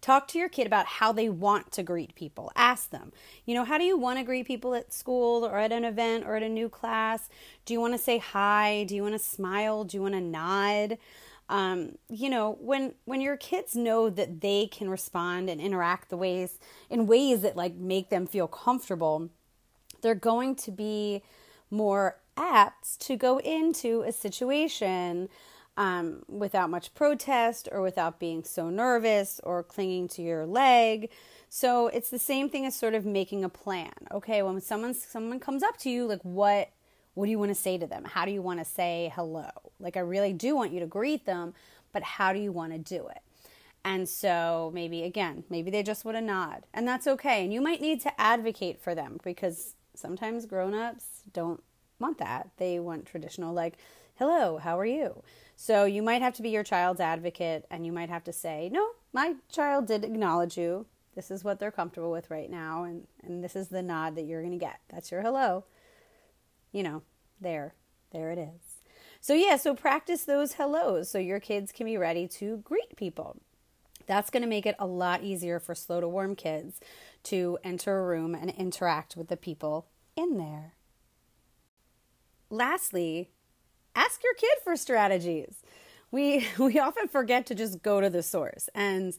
Talk 0.00 0.26
to 0.28 0.38
your 0.38 0.48
kid 0.48 0.66
about 0.66 0.86
how 0.86 1.12
they 1.12 1.28
want 1.28 1.70
to 1.72 1.84
greet 1.84 2.16
people. 2.16 2.50
Ask 2.56 2.90
them, 2.90 3.12
you 3.46 3.54
know, 3.54 3.64
how 3.64 3.78
do 3.78 3.84
you 3.84 3.96
want 3.96 4.18
to 4.18 4.24
greet 4.24 4.48
people 4.48 4.74
at 4.74 4.92
school 4.92 5.46
or 5.46 5.58
at 5.58 5.70
an 5.70 5.84
event 5.84 6.24
or 6.26 6.34
at 6.34 6.42
a 6.42 6.48
new 6.48 6.68
class? 6.68 7.28
Do 7.64 7.72
you 7.72 7.80
want 7.80 7.94
to 7.94 7.98
say 7.98 8.18
hi? 8.18 8.82
Do 8.82 8.96
you 8.96 9.02
want 9.02 9.14
to 9.14 9.20
smile? 9.20 9.84
Do 9.84 9.96
you 9.96 10.02
want 10.02 10.14
to 10.14 10.20
nod? 10.20 10.98
Um, 11.48 11.98
you 12.08 12.28
know, 12.28 12.58
when 12.60 12.94
when 13.04 13.20
your 13.20 13.36
kids 13.36 13.76
know 13.76 14.10
that 14.10 14.40
they 14.40 14.66
can 14.66 14.90
respond 14.90 15.48
and 15.48 15.60
interact 15.60 16.10
the 16.10 16.16
ways 16.16 16.58
in 16.90 17.06
ways 17.06 17.42
that 17.42 17.56
like 17.56 17.76
make 17.76 18.10
them 18.10 18.26
feel 18.26 18.48
comfortable, 18.48 19.30
they're 20.00 20.16
going 20.16 20.56
to 20.56 20.72
be 20.72 21.22
more 21.70 22.16
apt 22.42 23.00
to 23.00 23.16
go 23.16 23.38
into 23.38 24.02
a 24.02 24.12
situation 24.12 25.28
um, 25.76 26.22
without 26.28 26.68
much 26.70 26.92
protest 26.94 27.68
or 27.72 27.80
without 27.80 28.18
being 28.18 28.44
so 28.44 28.68
nervous 28.68 29.40
or 29.44 29.62
clinging 29.62 30.08
to 30.08 30.22
your 30.22 30.44
leg. 30.44 31.08
So 31.48 31.86
it's 31.86 32.10
the 32.10 32.18
same 32.18 32.48
thing 32.48 32.66
as 32.66 32.74
sort 32.74 32.94
of 32.94 33.06
making 33.06 33.44
a 33.44 33.48
plan. 33.48 33.92
Okay, 34.10 34.42
when 34.42 34.60
someone 34.60 34.94
someone 34.94 35.40
comes 35.40 35.62
up 35.62 35.78
to 35.78 35.90
you, 35.90 36.06
like 36.06 36.22
what 36.22 36.70
what 37.14 37.26
do 37.26 37.30
you 37.30 37.38
want 37.38 37.50
to 37.50 37.54
say 37.54 37.78
to 37.78 37.86
them? 37.86 38.04
How 38.04 38.24
do 38.24 38.32
you 38.32 38.42
want 38.42 38.58
to 38.58 38.64
say 38.64 39.12
hello? 39.14 39.48
Like 39.78 39.96
I 39.96 40.00
really 40.00 40.32
do 40.32 40.56
want 40.56 40.72
you 40.72 40.80
to 40.80 40.86
greet 40.86 41.26
them, 41.26 41.54
but 41.92 42.02
how 42.02 42.32
do 42.32 42.38
you 42.38 42.52
want 42.52 42.72
to 42.72 42.78
do 42.78 43.08
it? 43.08 43.20
And 43.84 44.08
so 44.08 44.70
maybe 44.74 45.02
again, 45.02 45.44
maybe 45.50 45.70
they 45.70 45.82
just 45.82 46.04
want 46.04 46.16
to 46.16 46.22
nod, 46.22 46.64
and 46.72 46.86
that's 46.86 47.06
okay. 47.06 47.44
And 47.44 47.52
you 47.52 47.60
might 47.60 47.80
need 47.80 48.00
to 48.02 48.20
advocate 48.20 48.80
for 48.80 48.94
them 48.94 49.18
because 49.22 49.74
sometimes 49.94 50.46
grown-ups 50.46 51.04
don't 51.32 51.62
want 52.02 52.18
that. 52.18 52.50
They 52.58 52.78
want 52.78 53.06
traditional 53.06 53.54
like, 53.54 53.78
"Hello, 54.16 54.58
how 54.58 54.78
are 54.78 54.84
you?" 54.86 55.22
So 55.56 55.84
you 55.84 56.02
might 56.02 56.22
have 56.22 56.34
to 56.34 56.42
be 56.42 56.50
your 56.50 56.64
child's 56.64 57.00
advocate 57.00 57.66
and 57.70 57.86
you 57.86 57.92
might 57.92 58.08
have 58.08 58.24
to 58.24 58.32
say, 58.32 58.68
no, 58.72 58.90
my 59.12 59.36
child 59.48 59.86
did 59.86 60.04
acknowledge 60.04 60.58
you. 60.58 60.86
This 61.14 61.30
is 61.30 61.44
what 61.44 61.60
they're 61.60 61.70
comfortable 61.70 62.10
with 62.10 62.30
right 62.30 62.50
now. 62.50 62.82
And, 62.82 63.06
and 63.22 63.44
this 63.44 63.54
is 63.54 63.68
the 63.68 63.80
nod 63.80 64.16
that 64.16 64.22
you're 64.22 64.42
going 64.42 64.58
to 64.58 64.64
get. 64.64 64.80
That's 64.88 65.12
your 65.12 65.22
hello. 65.22 65.64
You 66.72 66.82
know, 66.82 67.02
there, 67.40 67.74
there 68.10 68.32
it 68.32 68.38
is. 68.38 68.82
So, 69.20 69.34
yeah, 69.34 69.56
so 69.56 69.74
practice 69.74 70.24
those 70.24 70.54
hellos 70.54 71.08
so 71.08 71.18
your 71.18 71.38
kids 71.38 71.70
can 71.70 71.86
be 71.86 71.96
ready 71.96 72.26
to 72.26 72.56
greet 72.58 72.96
people. 72.96 73.36
That's 74.08 74.30
going 74.30 74.42
to 74.42 74.48
make 74.48 74.66
it 74.66 74.74
a 74.80 74.86
lot 74.86 75.22
easier 75.22 75.60
for 75.60 75.76
slow 75.76 76.00
to 76.00 76.08
warm 76.08 76.34
kids 76.34 76.80
to 77.24 77.56
enter 77.62 78.00
a 78.00 78.04
room 78.04 78.34
and 78.34 78.50
interact 78.50 79.16
with 79.16 79.28
the 79.28 79.36
people 79.36 79.86
in 80.16 80.38
there. 80.38 80.72
Lastly, 82.52 83.30
ask 83.96 84.22
your 84.22 84.34
kid 84.34 84.58
for 84.62 84.76
strategies. 84.76 85.62
We 86.10 86.46
we 86.58 86.78
often 86.78 87.08
forget 87.08 87.46
to 87.46 87.54
just 87.54 87.82
go 87.82 87.98
to 88.02 88.10
the 88.10 88.22
source, 88.22 88.68
and 88.74 89.16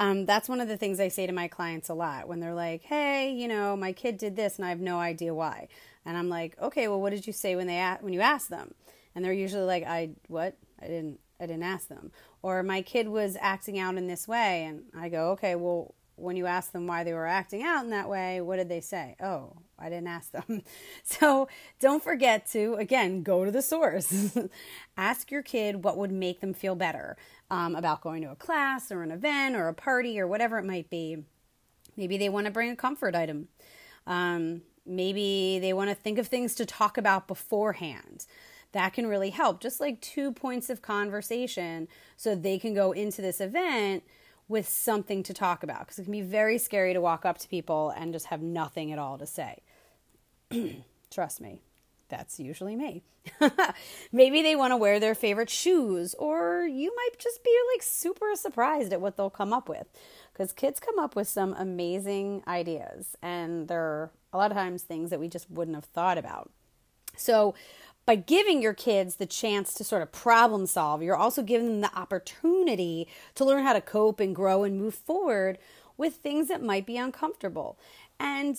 um, 0.00 0.26
that's 0.26 0.48
one 0.48 0.60
of 0.60 0.66
the 0.66 0.76
things 0.76 0.98
I 0.98 1.06
say 1.06 1.28
to 1.28 1.32
my 1.32 1.46
clients 1.46 1.88
a 1.88 1.94
lot 1.94 2.26
when 2.26 2.40
they're 2.40 2.56
like, 2.56 2.82
"Hey, 2.82 3.32
you 3.32 3.46
know, 3.46 3.76
my 3.76 3.92
kid 3.92 4.18
did 4.18 4.34
this, 4.34 4.56
and 4.56 4.66
I 4.66 4.70
have 4.70 4.80
no 4.80 4.98
idea 4.98 5.32
why." 5.32 5.68
And 6.04 6.16
I'm 6.16 6.28
like, 6.28 6.60
"Okay, 6.60 6.88
well, 6.88 7.00
what 7.00 7.10
did 7.10 7.24
you 7.24 7.32
say 7.32 7.54
when 7.54 7.68
they 7.68 7.78
when 8.00 8.12
you 8.12 8.20
asked 8.20 8.50
them?" 8.50 8.74
And 9.14 9.24
they're 9.24 9.32
usually 9.32 9.62
like, 9.62 9.84
"I 9.84 10.10
what? 10.26 10.56
I 10.82 10.88
didn't 10.88 11.20
I 11.38 11.46
didn't 11.46 11.62
ask 11.62 11.86
them." 11.86 12.10
Or 12.42 12.64
my 12.64 12.82
kid 12.82 13.06
was 13.06 13.36
acting 13.40 13.78
out 13.78 13.94
in 13.94 14.08
this 14.08 14.26
way, 14.26 14.64
and 14.64 14.86
I 14.92 15.08
go, 15.08 15.30
"Okay, 15.30 15.54
well, 15.54 15.94
when 16.16 16.36
you 16.36 16.46
ask 16.46 16.72
them 16.72 16.88
why 16.88 17.04
they 17.04 17.12
were 17.12 17.26
acting 17.26 17.62
out 17.62 17.84
in 17.84 17.90
that 17.90 18.08
way, 18.08 18.40
what 18.40 18.56
did 18.56 18.68
they 18.68 18.80
say? 18.80 19.14
Oh, 19.22 19.56
I 19.82 19.88
didn't 19.88 20.08
ask 20.08 20.30
them. 20.30 20.62
So 21.04 21.48
don't 21.80 22.02
forget 22.02 22.46
to, 22.52 22.74
again, 22.74 23.22
go 23.22 23.44
to 23.44 23.50
the 23.50 23.62
source. 23.62 24.36
ask 24.96 25.30
your 25.30 25.42
kid 25.42 25.84
what 25.84 25.98
would 25.98 26.12
make 26.12 26.40
them 26.40 26.54
feel 26.54 26.74
better 26.74 27.16
um, 27.50 27.74
about 27.74 28.00
going 28.00 28.22
to 28.22 28.30
a 28.30 28.36
class 28.36 28.90
or 28.90 29.02
an 29.02 29.10
event 29.10 29.56
or 29.56 29.68
a 29.68 29.74
party 29.74 30.18
or 30.18 30.26
whatever 30.26 30.58
it 30.58 30.64
might 30.64 30.88
be. 30.88 31.24
Maybe 31.96 32.16
they 32.16 32.28
want 32.28 32.46
to 32.46 32.52
bring 32.52 32.70
a 32.70 32.76
comfort 32.76 33.14
item. 33.14 33.48
Um, 34.06 34.62
maybe 34.86 35.58
they 35.60 35.72
want 35.72 35.90
to 35.90 35.94
think 35.94 36.18
of 36.18 36.28
things 36.28 36.54
to 36.56 36.66
talk 36.66 36.96
about 36.96 37.28
beforehand. 37.28 38.26
That 38.72 38.94
can 38.94 39.06
really 39.06 39.30
help. 39.30 39.60
Just 39.60 39.80
like 39.80 40.00
two 40.00 40.32
points 40.32 40.70
of 40.70 40.80
conversation 40.82 41.88
so 42.16 42.34
they 42.34 42.58
can 42.58 42.74
go 42.74 42.92
into 42.92 43.20
this 43.20 43.40
event 43.40 44.02
with 44.48 44.68
something 44.68 45.22
to 45.22 45.34
talk 45.34 45.62
about 45.62 45.80
because 45.80 45.98
it 45.98 46.04
can 46.04 46.12
be 46.12 46.20
very 46.20 46.58
scary 46.58 46.92
to 46.92 47.00
walk 47.00 47.24
up 47.24 47.38
to 47.38 47.48
people 47.48 47.90
and 47.96 48.12
just 48.12 48.26
have 48.26 48.42
nothing 48.42 48.92
at 48.92 48.98
all 48.98 49.18
to 49.18 49.26
say. 49.26 49.62
Trust 51.10 51.40
me, 51.40 51.60
that's 52.08 52.38
usually 52.40 52.76
me. 52.76 53.02
Maybe 54.12 54.42
they 54.42 54.56
want 54.56 54.72
to 54.72 54.76
wear 54.76 54.98
their 54.98 55.14
favorite 55.14 55.50
shoes, 55.50 56.14
or 56.14 56.62
you 56.64 56.94
might 56.94 57.18
just 57.18 57.44
be 57.44 57.56
like 57.74 57.82
super 57.82 58.34
surprised 58.34 58.92
at 58.92 59.00
what 59.00 59.16
they'll 59.16 59.30
come 59.30 59.52
up 59.52 59.68
with 59.68 59.86
because 60.32 60.52
kids 60.52 60.80
come 60.80 60.98
up 60.98 61.14
with 61.14 61.28
some 61.28 61.54
amazing 61.54 62.42
ideas, 62.46 63.16
and 63.22 63.68
they're 63.68 64.10
a 64.32 64.38
lot 64.38 64.50
of 64.50 64.56
times 64.56 64.82
things 64.82 65.10
that 65.10 65.20
we 65.20 65.28
just 65.28 65.50
wouldn't 65.50 65.76
have 65.76 65.84
thought 65.84 66.18
about. 66.18 66.50
So, 67.16 67.54
by 68.04 68.16
giving 68.16 68.62
your 68.62 68.74
kids 68.74 69.16
the 69.16 69.26
chance 69.26 69.74
to 69.74 69.84
sort 69.84 70.02
of 70.02 70.10
problem 70.10 70.66
solve, 70.66 71.02
you're 71.02 71.16
also 71.16 71.42
giving 71.42 71.68
them 71.68 71.80
the 71.82 71.98
opportunity 71.98 73.06
to 73.36 73.44
learn 73.44 73.62
how 73.62 73.74
to 73.74 73.80
cope 73.80 74.18
and 74.18 74.34
grow 74.34 74.64
and 74.64 74.80
move 74.80 74.94
forward 74.94 75.58
with 75.96 76.16
things 76.16 76.48
that 76.48 76.62
might 76.62 76.84
be 76.84 76.96
uncomfortable. 76.96 77.78
And 78.18 78.58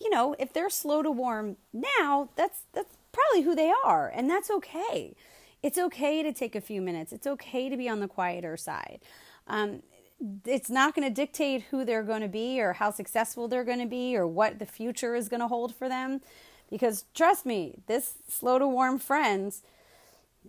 you 0.00 0.10
know, 0.10 0.34
if 0.38 0.52
they're 0.52 0.70
slow 0.70 1.02
to 1.02 1.10
warm 1.10 1.56
now, 1.72 2.30
that's 2.36 2.62
that's 2.72 2.96
probably 3.12 3.42
who 3.42 3.54
they 3.54 3.72
are, 3.84 4.08
and 4.08 4.28
that's 4.30 4.50
okay. 4.50 5.14
It's 5.62 5.76
okay 5.78 6.22
to 6.22 6.32
take 6.32 6.54
a 6.54 6.60
few 6.60 6.80
minutes. 6.80 7.12
It's 7.12 7.26
okay 7.26 7.68
to 7.68 7.76
be 7.76 7.88
on 7.88 8.00
the 8.00 8.08
quieter 8.08 8.56
side. 8.56 9.00
Um, 9.46 9.82
it's 10.46 10.70
not 10.70 10.94
going 10.94 11.06
to 11.06 11.14
dictate 11.14 11.64
who 11.70 11.84
they're 11.84 12.02
going 12.02 12.22
to 12.22 12.28
be 12.28 12.60
or 12.60 12.74
how 12.74 12.90
successful 12.90 13.48
they're 13.48 13.64
going 13.64 13.78
to 13.78 13.86
be 13.86 14.16
or 14.16 14.26
what 14.26 14.58
the 14.58 14.66
future 14.66 15.14
is 15.14 15.28
going 15.28 15.40
to 15.40 15.48
hold 15.48 15.74
for 15.74 15.88
them 15.88 16.20
because 16.70 17.04
trust 17.14 17.44
me, 17.44 17.74
this 17.86 18.14
slow 18.28 18.58
to 18.58 18.66
warm 18.66 18.98
friends 18.98 19.62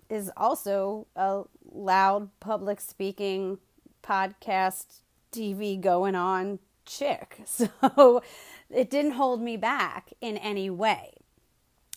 is 0.09 0.31
also 0.37 1.07
a 1.15 1.43
loud 1.73 2.29
public 2.39 2.79
speaking 2.79 3.57
podcast 4.03 4.99
TV 5.31 5.81
going 5.81 6.15
on 6.15 6.59
chick. 6.85 7.41
So 7.45 8.21
it 8.73 8.89
didn't 8.89 9.11
hold 9.11 9.41
me 9.41 9.57
back 9.57 10.13
in 10.21 10.37
any 10.37 10.69
way. 10.69 11.13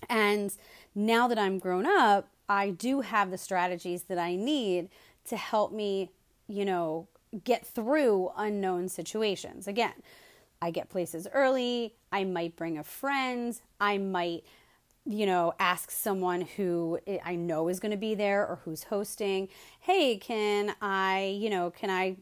And 0.09 0.55
now 0.95 1.29
that 1.29 1.39
I'm 1.39 1.59
grown 1.59 1.87
up, 1.87 2.29
I 2.49 2.71
do 2.71 3.01
have 3.01 3.31
the 3.31 3.39
strategies 3.39 4.05
that 4.05 4.19
I 4.19 4.37
need 4.37 4.89
to 5.27 5.37
help 5.37 5.73
me, 5.73 6.11
you 6.47 6.65
know, 6.65 7.09
get 7.45 7.67
through 7.67 8.31
unknown 8.37 8.89
situations. 8.89 9.67
Again, 9.67 9.95
I 10.61 10.71
get 10.71 10.89
places 10.89 11.27
early. 11.33 11.95
I 12.13 12.25
might 12.25 12.57
bring 12.57 12.79
a 12.79 12.85
friend. 12.85 13.59
I 13.81 13.99
might, 13.99 14.45
you 15.05 15.27
know, 15.27 15.55
ask 15.59 15.91
someone 15.91 16.43
who 16.43 16.99
I 17.25 17.35
know 17.35 17.69
is 17.69 17.81
going 17.81 17.93
to 17.93 17.99
be 17.99 18.15
there 18.15 18.47
or 18.47 18.61
who's 18.65 18.85
hosting, 18.85 19.49
hey, 19.81 20.17
can 20.17 20.75
I, 20.81 21.37
you 21.39 21.51
know, 21.51 21.71
can 21.71 21.91
I 21.91 22.17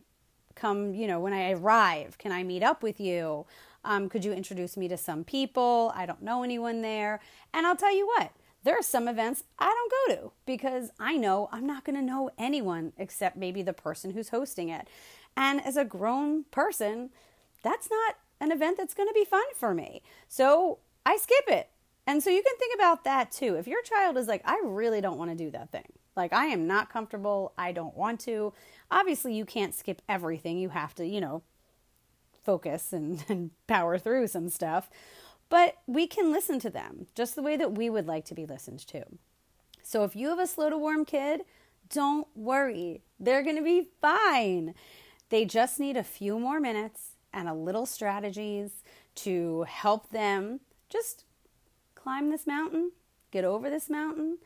come, 0.54 0.94
you 0.94 1.06
know, 1.06 1.20
when 1.20 1.32
I 1.32 1.52
arrive, 1.52 2.18
can 2.18 2.32
I 2.32 2.42
meet 2.42 2.62
up 2.62 2.82
with 2.82 3.00
you? 3.00 3.46
Um, 3.84 4.08
could 4.08 4.24
you 4.24 4.32
introduce 4.32 4.76
me 4.76 4.88
to 4.88 4.96
some 4.96 5.24
people? 5.24 5.92
I 5.94 6.06
don't 6.06 6.22
know 6.22 6.42
anyone 6.42 6.82
there. 6.82 7.20
And 7.52 7.66
I'll 7.66 7.76
tell 7.76 7.94
you 7.94 8.06
what, 8.06 8.32
there 8.64 8.78
are 8.78 8.82
some 8.82 9.08
events 9.08 9.44
I 9.58 9.66
don't 9.66 9.92
go 10.08 10.22
to 10.22 10.32
because 10.46 10.90
I 11.00 11.16
know 11.16 11.48
I'm 11.52 11.66
not 11.66 11.84
going 11.84 11.96
to 11.96 12.02
know 12.02 12.30
anyone 12.38 12.92
except 12.96 13.36
maybe 13.36 13.62
the 13.62 13.72
person 13.72 14.12
who's 14.12 14.28
hosting 14.28 14.68
it. 14.68 14.86
And 15.36 15.64
as 15.64 15.76
a 15.76 15.84
grown 15.84 16.44
person, 16.44 17.10
that's 17.62 17.90
not 17.90 18.16
an 18.40 18.52
event 18.52 18.76
that's 18.76 18.94
going 18.94 19.08
to 19.08 19.14
be 19.14 19.24
fun 19.24 19.44
for 19.56 19.74
me. 19.74 20.02
So 20.28 20.78
I 21.04 21.16
skip 21.16 21.44
it. 21.48 21.68
And 22.06 22.22
so 22.22 22.30
you 22.30 22.42
can 22.42 22.56
think 22.56 22.74
about 22.74 23.04
that 23.04 23.30
too. 23.30 23.54
If 23.54 23.66
your 23.66 23.82
child 23.82 24.16
is 24.16 24.26
like, 24.26 24.42
I 24.44 24.60
really 24.64 25.00
don't 25.00 25.18
want 25.18 25.30
to 25.30 25.36
do 25.36 25.50
that 25.52 25.70
thing, 25.70 25.92
like 26.16 26.32
I 26.32 26.46
am 26.46 26.66
not 26.66 26.90
comfortable, 26.90 27.52
I 27.56 27.72
don't 27.72 27.96
want 27.96 28.20
to, 28.20 28.52
obviously 28.90 29.34
you 29.34 29.44
can't 29.44 29.74
skip 29.74 30.02
everything. 30.08 30.58
You 30.58 30.70
have 30.70 30.94
to, 30.96 31.06
you 31.06 31.20
know, 31.20 31.42
focus 32.42 32.92
and, 32.92 33.24
and 33.28 33.50
power 33.66 33.98
through 33.98 34.28
some 34.28 34.48
stuff. 34.48 34.90
But 35.48 35.76
we 35.86 36.06
can 36.06 36.32
listen 36.32 36.58
to 36.60 36.70
them 36.70 37.06
just 37.14 37.34
the 37.34 37.42
way 37.42 37.56
that 37.56 37.76
we 37.76 37.90
would 37.90 38.06
like 38.06 38.24
to 38.26 38.34
be 38.34 38.46
listened 38.46 38.86
to. 38.88 39.04
So 39.82 40.04
if 40.04 40.16
you 40.16 40.28
have 40.28 40.38
a 40.38 40.46
slow 40.46 40.70
to 40.70 40.78
warm 40.78 41.04
kid, 41.04 41.42
don't 41.90 42.26
worry. 42.34 43.02
They're 43.20 43.42
going 43.42 43.56
to 43.56 43.62
be 43.62 43.88
fine. 44.00 44.74
They 45.28 45.44
just 45.44 45.78
need 45.78 45.96
a 45.96 46.02
few 46.02 46.38
more 46.38 46.60
minutes 46.60 47.16
and 47.32 47.48
a 47.48 47.54
little 47.54 47.84
strategies 47.84 48.82
to 49.16 49.64
help 49.64 50.10
them 50.10 50.60
just 50.88 51.24
climb 51.94 52.30
this 52.30 52.46
mountain, 52.46 52.92
get 53.30 53.44
over 53.44 53.68
this 53.68 53.90
mountain, 53.90 54.38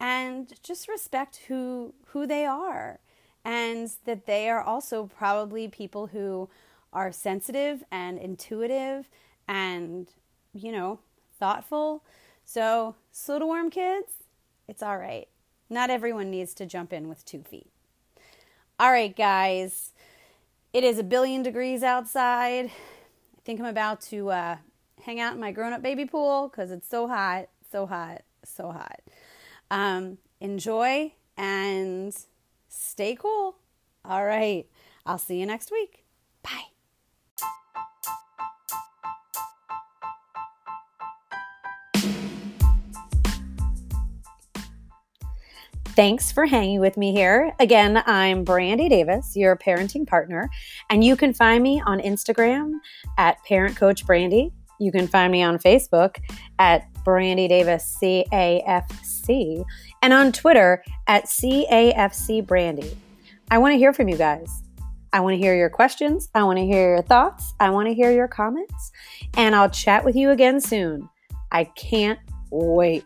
and 0.00 0.52
just 0.62 0.88
respect 0.88 1.42
who 1.48 1.94
who 2.06 2.26
they 2.26 2.44
are 2.44 3.00
and 3.44 3.90
that 4.04 4.26
they 4.26 4.48
are 4.48 4.62
also 4.62 5.06
probably 5.06 5.68
people 5.68 6.08
who 6.08 6.48
are 6.92 7.12
sensitive 7.12 7.84
and 7.90 8.18
intuitive 8.18 9.08
and 9.46 10.08
you 10.54 10.72
know 10.72 11.00
thoughtful 11.38 12.04
so 12.44 12.94
slow 13.12 13.38
to 13.38 13.46
warm 13.46 13.70
kids 13.70 14.12
it's 14.66 14.82
all 14.82 14.98
right 14.98 15.28
not 15.70 15.90
everyone 15.90 16.30
needs 16.30 16.54
to 16.54 16.66
jump 16.66 16.92
in 16.92 17.08
with 17.08 17.24
two 17.24 17.42
feet 17.42 17.70
all 18.78 18.90
right 18.92 19.16
guys 19.16 19.92
It 20.72 20.84
is 20.84 20.98
a 20.98 21.02
billion 21.04 21.42
degrees 21.42 21.82
outside. 21.82 22.66
I 22.66 23.40
think 23.44 23.60
I'm 23.60 23.66
about 23.66 24.00
to 24.02 24.30
uh, 24.30 24.56
hang 25.04 25.20
out 25.20 25.34
in 25.34 25.40
my 25.40 25.52
grown 25.52 25.72
up 25.72 25.82
baby 25.82 26.04
pool 26.06 26.48
because 26.48 26.70
it's 26.70 26.88
so 26.88 27.08
hot, 27.08 27.48
so 27.72 27.86
hot, 27.86 28.22
so 28.44 28.70
hot. 28.72 29.00
Um, 29.70 30.18
enjoy 30.40 31.12
and 31.36 32.16
stay 32.68 33.14
cool. 33.16 33.56
All 34.04 34.24
right. 34.24 34.66
I'll 35.06 35.18
see 35.18 35.40
you 35.40 35.46
next 35.46 35.70
week. 35.70 36.04
Bye. 36.42 36.77
Thanks 45.98 46.30
for 46.30 46.46
hanging 46.46 46.78
with 46.78 46.96
me 46.96 47.10
here. 47.10 47.52
Again, 47.58 48.00
I'm 48.06 48.44
Brandy 48.44 48.88
Davis, 48.88 49.34
your 49.34 49.56
parenting 49.56 50.06
partner, 50.06 50.48
and 50.88 51.02
you 51.02 51.16
can 51.16 51.34
find 51.34 51.60
me 51.60 51.82
on 51.84 51.98
Instagram 51.98 52.74
at 53.16 53.42
Parent 53.44 53.76
Coach 53.76 54.06
Brandy. 54.06 54.52
You 54.78 54.92
can 54.92 55.08
find 55.08 55.32
me 55.32 55.42
on 55.42 55.58
Facebook 55.58 56.18
at 56.60 56.86
Brandy 57.02 57.48
Davis 57.48 57.98
CAFC 58.00 59.64
and 60.00 60.12
on 60.12 60.30
Twitter 60.30 60.84
at 61.08 61.24
CAFC 61.24 62.46
Brandy. 62.46 62.96
I 63.50 63.58
want 63.58 63.72
to 63.72 63.78
hear 63.78 63.92
from 63.92 64.08
you 64.08 64.16
guys. 64.16 64.62
I 65.12 65.18
want 65.18 65.34
to 65.34 65.38
hear 65.38 65.56
your 65.56 65.68
questions. 65.68 66.28
I 66.32 66.44
want 66.44 66.58
to 66.58 66.64
hear 66.64 66.94
your 66.94 67.02
thoughts. 67.02 67.54
I 67.58 67.70
want 67.70 67.88
to 67.88 67.94
hear 67.94 68.12
your 68.12 68.28
comments. 68.28 68.92
And 69.36 69.52
I'll 69.52 69.68
chat 69.68 70.04
with 70.04 70.14
you 70.14 70.30
again 70.30 70.60
soon. 70.60 71.08
I 71.50 71.64
can't 71.64 72.20
wait. 72.52 73.04